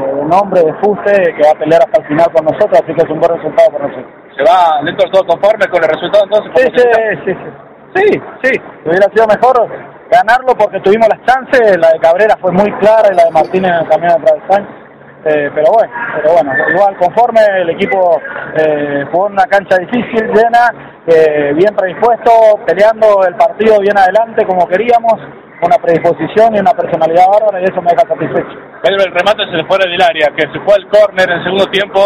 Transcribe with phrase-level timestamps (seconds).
[0.00, 3.02] Eh, nombre de Fuse que va a pelear hasta el final con nosotros, así que
[3.02, 4.12] es un buen resultado para nosotros.
[4.36, 6.52] ¿Se va Néstor todo conforme con el resultado entonces?
[6.56, 6.84] Sí, sí,
[7.24, 7.50] sí, sí.
[7.94, 8.60] Sí, sí.
[8.86, 9.66] Hubiera sido mejor
[10.10, 11.76] ganarlo porque tuvimos las chances.
[11.78, 14.42] La de Cabrera fue muy clara y la de Martínez también a través
[15.22, 18.18] eh, pero bueno, pero bueno, igual conforme el equipo
[18.56, 20.72] eh, jugó en una cancha difícil, llena,
[21.06, 22.30] eh, bien predispuesto,
[22.66, 25.20] peleando el partido bien adelante como queríamos,
[25.62, 28.69] una predisposición y una personalidad bárbara y eso me deja satisfecho.
[28.82, 31.44] Pedro, el remate se le fue del área, que se fue al córner en el
[31.44, 32.00] segundo tiempo.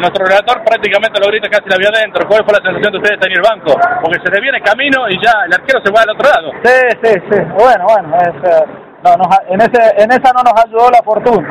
[0.00, 2.26] Nuestro relator prácticamente lo grita casi la vio adentro.
[2.26, 3.76] ¿Cuál fue la sensación de ustedes en el banco?
[4.00, 6.48] Porque se le viene camino y ya el arquero se va al otro lado.
[6.64, 7.38] Sí, sí, sí.
[7.60, 8.64] Bueno, bueno, es, eh,
[9.04, 11.44] no, nos, en, ese, en esa no nos ayudó la fortuna.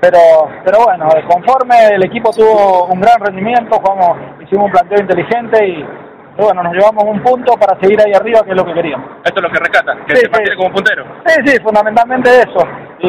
[0.00, 0.18] Pero,
[0.64, 5.80] pero bueno, conforme el equipo tuvo un gran rendimiento, jugamos, hicimos un planteo inteligente y,
[5.80, 9.08] y bueno, nos llevamos un punto para seguir ahí arriba, que es lo que queríamos.
[9.24, 10.56] Esto es lo que rescata, que Sí, se mantiene sí.
[10.56, 11.04] como puntero.
[11.26, 12.60] Sí, sí, fundamentalmente eso.
[13.00, 13.08] Y,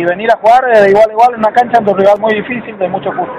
[0.00, 2.18] y venir a jugar eh, de igual a igual en una cancha ante un rival
[2.20, 3.38] muy difícil, de mucho fútbol.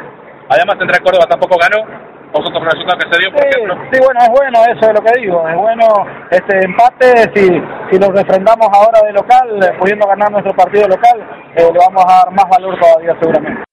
[0.49, 1.85] Además, Central Córdoba tampoco ganó.
[2.31, 3.75] Vosotros el resultado que se dio, por Sí, ejemplo.
[3.91, 5.85] sí, bueno, es bueno eso es lo que digo, es bueno
[6.29, 7.47] este empate, si,
[7.89, 11.19] si lo refrendamos ahora de local, eh, pudiendo ganar nuestro partido local,
[11.55, 13.63] eh, le vamos a dar más valor todavía seguramente.